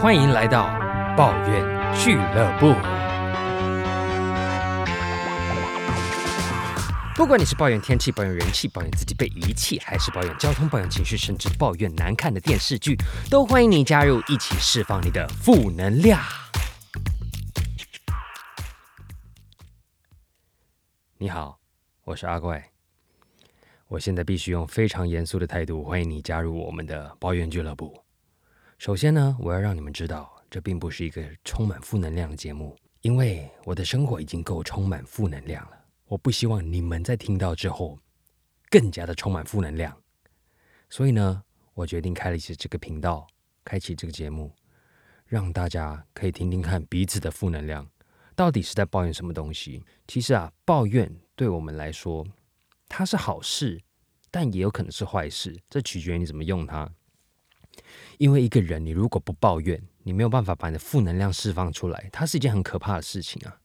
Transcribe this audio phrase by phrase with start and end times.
[0.00, 0.68] 欢迎来到
[1.16, 2.72] 抱怨俱乐部。
[7.16, 12.96] 不管你是抱怨天气、抱怨人气、抱怨自己被遗弃，还是抱怨交通、抱怨情绪，甚至抱怨难看的电视剧，
[13.28, 16.22] 都欢迎你加入，一起释放你的负能量。
[21.16, 21.58] 你好，
[22.04, 22.70] 我是阿怪。
[23.88, 28.04] 我现在必须用非常严肃的态度欢迎你加入我们的抱怨俱乐部。
[28.78, 35.76] 首先呢，我要让你们知道，这并不是一个充满负能量的节目，因为我的生活已经够充满负能量了。
[36.06, 37.98] 我不希望你们在听到之后
[38.70, 40.00] 更加的充满负能量，
[40.88, 41.42] 所以呢，
[41.74, 43.26] 我决定开了起这个频道，
[43.64, 44.54] 开启这个节目，
[45.26, 47.84] 让大家可以听听看彼此的负能量
[48.36, 49.84] 到底是在抱怨什么东西。
[50.06, 52.24] 其实啊，抱怨对我们来说，
[52.88, 53.80] 它是好事，
[54.30, 56.88] 但也有可能是坏事，这取决于你怎么用它。
[58.18, 63.56] 因为一个人，你如果不抱怨，你没有办法把你的负能量释放出来，它是一件很可怕的事情啊。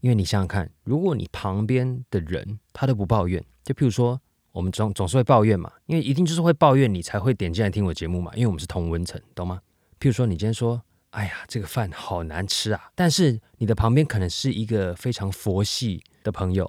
[0.00, 8.32] 因为你想想看，如果你旁边的人他都不抱怨，就譬如说，我们总总是会抱怨嘛，因为一定就是会抱怨，你才会点进来听我节目嘛。
[8.34, 9.60] 因为我们是同温层，懂吗？
[10.00, 16.68] 譬如说，你今天说，哎呀，这个饭好难吃啊，但是你的旁边可能是一个非常佛系的朋友，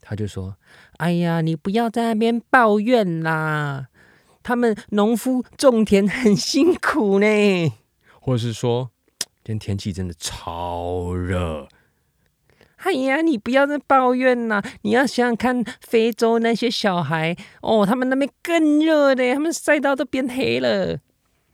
[0.00, 0.56] 他就说，
[0.98, 3.88] 哎呀，你不要在那边抱怨啦，
[4.48, 7.26] 他们农夫种田很辛苦呢，
[8.18, 8.90] 或者是说，
[9.44, 11.68] 今天天气真的超热。
[12.78, 14.64] 哎呀，你不要再抱怨啦！
[14.80, 20.98] 你要想想看，非洲那些小孩哦，他们那边更热的，他们晒到都变黑了。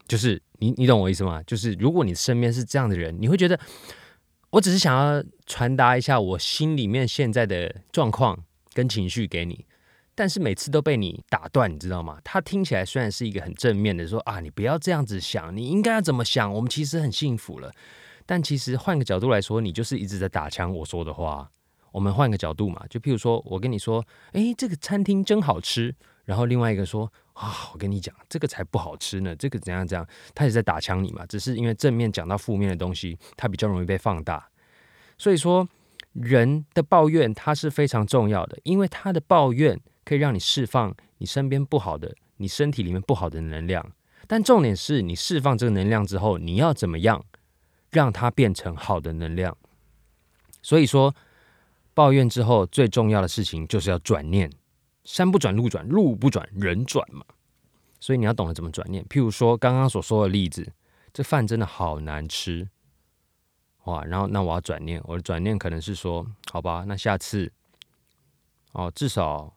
[0.07, 1.43] 就是你，你懂我意思吗？
[1.43, 3.59] 就是如果你身边是这样的人，你会觉得，
[4.51, 9.65] 我只是想要传达一下我心里面现在的状况跟情绪给你，
[10.15, 12.17] 但是每次都被你打断，你知道吗？
[12.23, 16.51] 他听起来虽然是一个很正面的，说啊，你不要这样子想，你应该要怎么想？
[16.53, 17.71] 我们其实很幸福了。
[18.25, 21.47] 但其实换个角度来说，你就是一直在打枪我说的话。
[21.91, 25.95] 我们换个角度嘛，就譬如说我跟你说，哎，这个餐厅真好吃。
[26.25, 29.35] 然后另外一个说，啊，我跟你讲，这个才不好吃呢。
[29.35, 31.25] 这个怎样怎样，他也在打枪你嘛。
[31.27, 34.49] 只是因为正面讲到负面的东西，它比较容易被放大。
[35.17, 35.67] 所以说，
[36.13, 43.91] 人的抱怨它是非常重要的，因为他的抱怨可以让你释放你身边不好的、你身体里面不好的能量。
[44.27, 47.25] 但重点是你释放这个能量之后，你要怎么样？
[47.91, 49.57] 让它变成好的能量。
[50.61, 51.15] 所以说，
[51.93, 54.51] 抱怨之后最重要的事情就是要转念。
[55.03, 57.23] 山不转路转，路不转人转嘛。
[57.99, 59.05] 所以你要懂得怎么转念。
[59.05, 60.73] 譬如说刚刚所说的例子，
[61.13, 62.67] 这饭真的好难吃，
[63.85, 64.03] 哇！
[64.03, 67.51] 然后那我要转念，我的转念可能是说，好吧，那下次
[68.73, 69.54] 哦，至少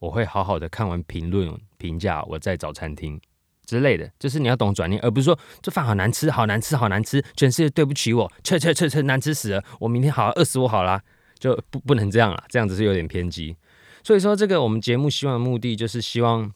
[0.00, 3.20] 我会好好的看完评论评价，我再找餐厅。
[3.66, 11.00] 之类的，就是你要懂转念，而不是说这饭好难吃，好难吃，好难吃，全世界对不起我，切切切切难吃死了，我明天好饿死我好啦，
[11.38, 13.56] 就不不能这样了，这样子是有点偏激。
[14.02, 16.52] 所以说，这个我们节目希望的目的就是希望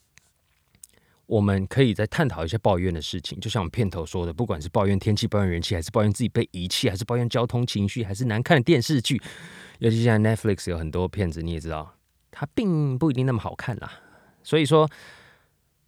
[1.27, 9.23] 我们可以再探讨一些抱怨的事情，就像我们片头说的，不管是抱怨天气、抱怨人气，还是抱怨自己被遗弃，还是抱怨交通情绪，还是难看的电视剧，
[9.79, 11.95] 尤其现在 Netflix 有很多片子，你也知道，
[12.35, 13.91] 它并不一定那么好看啦。
[14.43, 14.91] 所以说。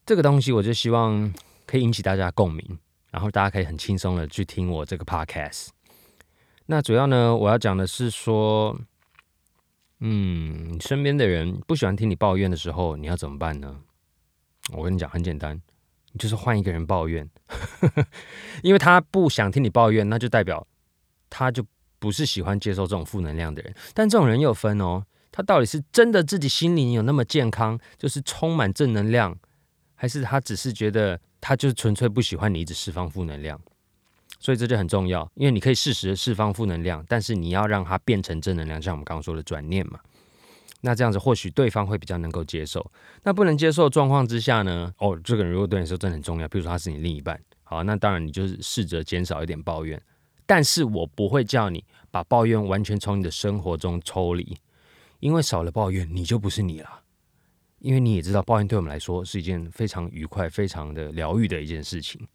[0.08, 1.34] 这个东西我就希望
[1.66, 2.78] 可以引起大家共鸣，
[3.10, 5.70] 然后大家可以很轻松的去听我这个 podcast。
[6.66, 8.78] 那主要呢，我要讲的是说，
[9.98, 13.80] 嗯，身边的人不喜欢听你抱怨的时候，你要怎么办呢？
[14.74, 15.60] 我跟你讲，很简单，
[16.16, 17.28] 就是换一个人抱怨，
[18.62, 20.64] 因为他不想听你抱怨，那就代表
[21.28, 21.66] 他就
[21.98, 23.74] 不是喜欢接受这种负能量的人。
[23.92, 25.04] 但这种人又分哦，
[25.36, 29.36] 他到底是真的自己心里有那么健康，就是充满正能量。
[29.94, 33.60] 还是他只是觉得他就是纯粹不喜欢你一直释放负能量，
[34.38, 39.98] 所以这就很重要，因为你可以适时的释放负能量，但是你要让它变成正能量，像我们刚刚说的转念嘛。
[40.82, 42.90] 那这样子或许对方会比较能够接受。
[43.22, 44.92] 那不能接受状况之下呢？
[44.98, 50.00] 哦，这个人如果对你说真的很重要，比如说他是你另一半，好，那当然你就是试着减少一点抱怨，
[50.44, 54.58] 但是我不会叫你把抱怨完全从你的生活中抽离，
[55.20, 57.02] 因为少了抱怨，你就不是你了。
[57.78, 62.26] 因为你也知道，抱怨对我们来说是一件非常愉快、非常的疗愈的一件事情。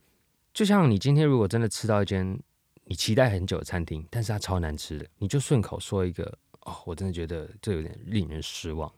[0.53, 2.39] 就像你今天如果真的吃到一间
[2.85, 6.25] 你期待很久的餐厅，但是它超难吃的，你就顺口说一个
[6.61, 8.91] “哦，我真的觉得这有点令人失望”。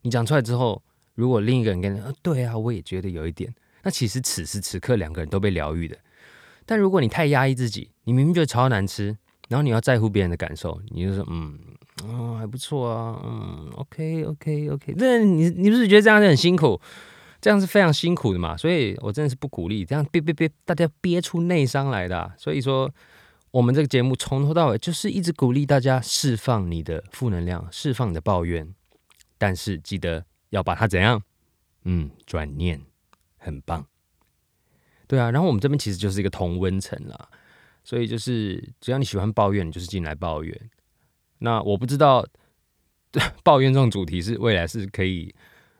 [0.00, 0.82] 你讲出来之后，
[1.14, 5.98] 如果另一个人跟你说“对啊，我也觉得有一点”，那其实此时此刻两个人都被疗愈的。
[6.64, 9.16] 但如果你太压抑自己，你明明觉得超难吃。
[9.48, 11.58] 然后你要在乎别人的感受，你就说嗯，
[12.02, 16.80] 哦还不错啊，嗯，OK OK OK，那你你不是觉得这样就很辛苦？
[17.40, 22.32] 这样是非常辛苦的嘛，所以我真的是不鼓励这样憋憋憋，大家憋出内伤来的。
[22.38, 22.88] 所以说，
[23.50, 28.72] 我们这个节目从头到尾就是一直鼓励大家释放你的负能量，释放你的抱怨，
[29.38, 31.20] 但是记得要把它怎样？
[31.84, 32.80] 嗯，转念，
[33.38, 33.84] 很棒。
[35.08, 37.28] 对啊，然后我们这边其实就是一个同温层啦，
[37.82, 40.70] 所以就是只要你喜欢抱怨，你就是进来抱怨。
[41.42, 42.24] 那我不知道
[43.42, 45.34] 抱怨这种主题是未来是可以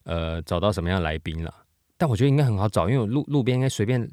[0.05, 1.55] 呃找到什么样来宾啦，
[1.97, 4.09] 但我觉得应该很好找，因为路路边应该随便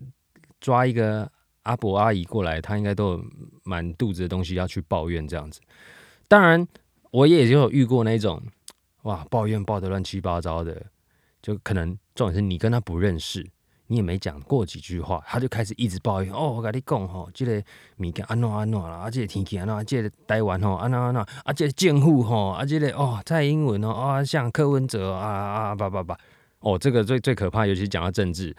[0.61, 1.29] 抓一个
[1.63, 3.25] 阿伯阿姨过来，他应该都有
[3.63, 5.59] 满肚子的东西要去抱怨这样子。
[6.27, 6.65] 当然，
[7.11, 8.41] 我也就有遇过那种
[9.03, 10.85] 哇抱怨抱得乱七八糟的，
[11.41, 13.45] 就可能重点是你跟他不认识。
[13.91, 16.31] 你也没讲过几句话，他就开始一直抱怨。
[16.31, 17.63] 哦，我跟你讲吼，这个
[17.97, 26.15] 物件安怎安怎啦，啊，这个天气安怎，这个台湾吼安怎安怎，啊，这个政府吼，啊，这个哦蔡英文哦，啊，像柯文哲啊啊，叭叭叭，
[26.59, 28.55] 哦，这个最最可怕，尤其讲到政治，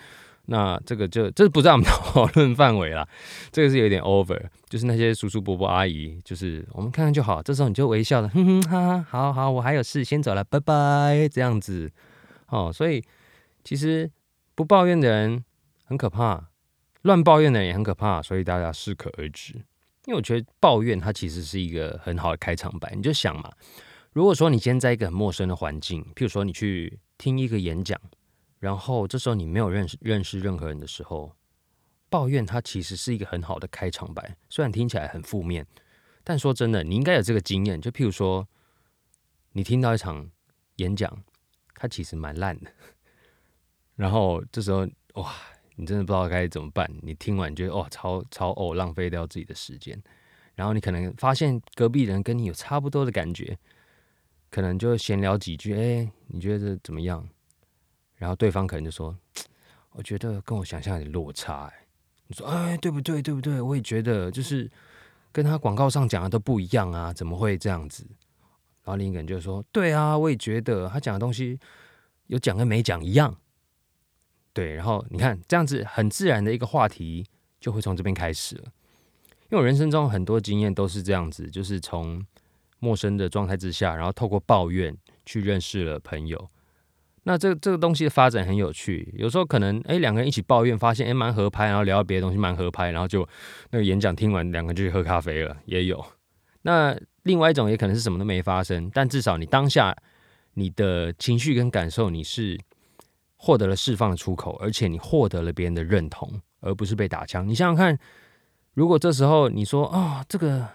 [0.46, 3.06] 那这个就这不在我们讨论范围啦，
[3.52, 4.36] 这个是有点 over，
[4.68, 11.88] 就是那些叔叔伯伯阿姨，就是我们看看就好，这时候你就微笑的，哼哼哈哈，好好，我还有事先走了，拜拜，这样子，
[12.48, 13.00] 哦，所以
[13.62, 14.10] 其实。
[14.60, 15.42] 不抱怨的人
[15.86, 16.50] 很可怕，
[17.00, 19.54] 乱抱怨的人也很可怕，所以大家适可而止。
[20.04, 22.92] 因为我觉得抱怨它其实是一个很好的开场白。
[22.94, 23.50] 你就想嘛，
[24.12, 27.98] 如果说你今天在一个很陌生的环境，譬如说你去听一个演讲，
[28.58, 31.34] 然后这时候你没有认识认识任何人的时候，
[32.10, 34.36] 抱怨它其实是一个很好的开场白。
[34.50, 35.66] 虽然听起来很负面，
[36.22, 37.80] 但说真的，你应该有这个经验。
[37.80, 38.46] 就譬如说，
[39.52, 40.30] 你听到一场
[40.76, 41.24] 演讲，
[41.74, 42.70] 它其实蛮烂的。
[44.00, 45.30] 然后这时候哇，
[45.76, 46.90] 你真的不知道该怎么办。
[47.02, 50.02] 你听完觉得哇，超超哦，浪费掉自己的时间。
[50.54, 53.58] 然后你可能发现隔壁人跟你有差不多的感觉，
[54.50, 57.28] 可能就闲聊几句，哎，你觉得怎么样？
[58.16, 59.14] 然后对方可能就说，
[59.92, 61.66] 我觉得跟我想象有点落差。
[61.66, 61.86] 哎，
[62.26, 63.20] 你说哎，对不对？
[63.20, 63.60] 对不对？
[63.60, 64.70] 我也觉得，就是
[65.30, 68.06] 跟他广告上讲的都不一样啊，怎么会这样子？
[68.82, 71.60] 然后另一个人就说，对啊，我也觉得他讲的东西
[72.28, 73.36] 有讲跟没讲一样。
[74.52, 77.24] 对，然后你看这样子很自然的一个话题
[77.60, 78.64] 就会从这边开始了。
[79.48, 82.24] 因为我人生中很多经验都是这样子，就是从
[82.78, 86.50] 陌生的状态之下，然后透过抱怨去认识了朋友。
[87.24, 93.28] 那这这个东西的发展很有趣，有时候可能哎两个人一起抱怨，发现哎蛮合拍，然后聊到别的东西蛮合拍，然后就
[93.70, 96.04] 那个演讲听完，两个就去喝咖啡了，也有。
[96.62, 99.96] 那另外一种也可能是什么都没发生，但至少你当下
[100.54, 102.58] 你的情绪跟感受你是。
[103.42, 107.48] 获得了释放的出口，而且你获得了别人的认同，而不是被打枪。
[107.48, 107.98] 你想想看，
[108.74, 110.68] 如果这时候你说啊，这个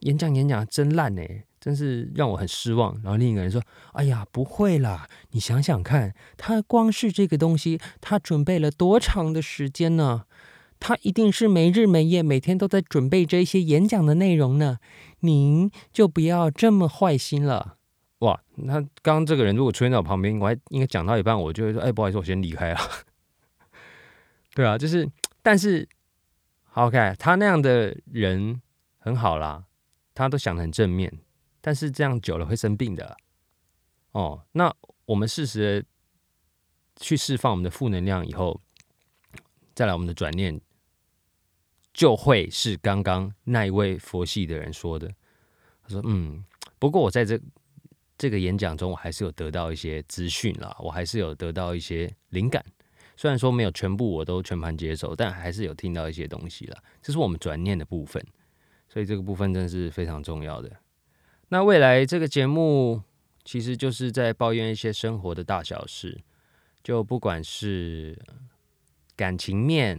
[0.00, 1.22] 演讲演讲真烂呢，
[1.58, 3.00] 真是让我很失望。
[3.02, 3.62] 然后另一个人说，
[3.94, 10.24] 哎呀，不会啦，你想想看，他光是这个东西，他准备了多长的时间呢？
[10.78, 14.78] 他一定是没日没夜，每天都在准备这些演讲的内容呢。
[15.20, 17.78] 您就不要这么坏心了。
[18.22, 22.78] 哇，那刚刚这个人如果出现在我旁边，我还应该讲到一半，我就会说：“哎，不好意思，我先离开了。
[24.54, 25.10] ”对啊，就是，
[25.42, 25.88] 但是
[26.74, 28.62] ，OK，他那样的人
[28.98, 29.64] 很好啦，
[30.14, 31.12] 他都想的很正面，
[31.60, 33.16] 但是这样久了会生病的。
[34.12, 34.72] 哦，那
[35.06, 35.88] 我们适时的
[36.94, 38.60] 去释放我们的负能量以后，
[39.74, 40.60] 再来我们的转念，
[41.92, 45.12] 就会是刚刚那一位佛系的人说的。
[45.82, 46.44] 他说：“嗯，
[46.78, 47.40] 不过我在这。”
[48.22, 52.64] 这个演讲中，我还是有得到一些资讯啦，我还是有得到一些灵感。
[53.16, 56.78] 虽然说没有全部我都全盘接受，但还是有听到一些东西了。
[57.02, 58.24] 这是我们转念的部分，
[58.88, 60.70] 所以这个部分真是非常重要的。
[61.48, 63.02] 那未来这个节目
[63.44, 66.20] 其实就是在抱怨一些生活的大小事，
[66.84, 68.16] 就不管是
[69.16, 69.98] 感情面、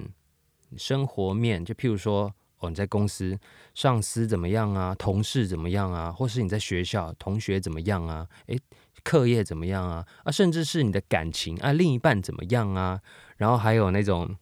[0.77, 2.33] 生活面，就譬如说。
[2.69, 3.37] 你在公司，
[3.73, 4.95] 上司怎么样啊？
[4.95, 6.11] 同事怎么样啊？
[6.11, 8.27] 或是你在学校，同学怎么样啊？
[8.47, 8.59] 诶，
[9.03, 10.05] 课业怎么样啊？
[10.23, 12.99] 啊，甚至是你的感情啊，另一半怎么样啊？
[13.37, 14.35] 然后还有那种，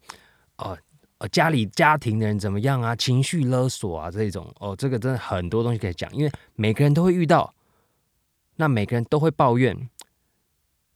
[0.57, 0.77] 哦，
[1.17, 2.95] 呃，家里家庭的人怎么样啊？
[2.95, 7.53] 情绪勒索啊，这种哦，这个真的很多东西可以讲，因为每个人都会遇到，
[8.57, 9.89] 那每个人都会抱怨，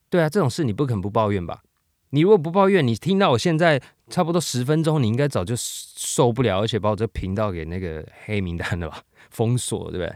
[0.10, 1.64] 对啊，这种事你不可能不抱怨吧？
[2.12, 10.16] 你如果不抱怨，你听到我现在差不多十分钟，你应该早就受不了，而且把我这频道给那个黑名单了吧， 封锁，对不对？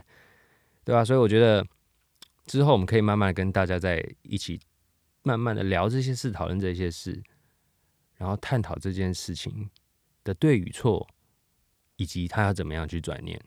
[0.84, 1.04] 对吧？
[1.04, 1.66] 所以我觉得
[2.46, 4.60] 之后我们可以慢慢跟大家在一起，
[5.22, 7.22] 慢慢的聊这些事，讨论这些事，
[8.16, 9.68] 然后探讨这件事情
[10.24, 11.06] 的对与错，
[11.96, 13.40] 以及他要怎么样去转念。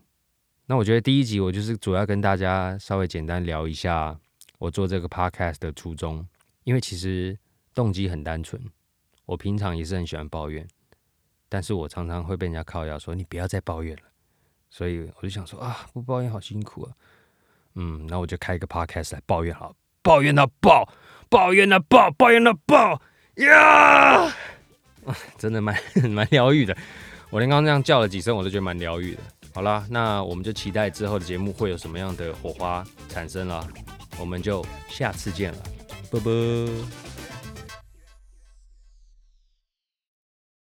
[0.66, 4.18] 那我觉得第一集我就是主要跟大家稍微简单聊一下
[4.60, 6.28] 我做这个 podcast 的初衷，
[6.64, 7.38] 因为其实。
[7.76, 8.62] 动机很单纯，
[9.26, 10.68] 我平常也是很喜欢抱怨，
[11.50, 14.04] 但是我常常会被人家靠腰说你不要再抱怨了，
[14.70, 16.92] 所以我就想说啊，不抱怨好辛苦啊，
[17.76, 20.88] 嗯，那我就开一个 podcast 来抱怨好，抱怨到爆，
[21.30, 23.02] 抱怨到爆，抱怨到爆
[23.36, 24.34] 呀！
[25.38, 25.76] 真的蛮
[26.10, 26.76] 蛮疗愈的，
[27.30, 29.22] 我连刚刚这样叫了几声，我都觉得蛮疗愈的。
[29.54, 33.68] 好啦，那我们就期待之后的节目会有什么样的火花产生了，
[34.20, 35.64] 我们就下次见了，
[36.10, 37.13] 啵啵。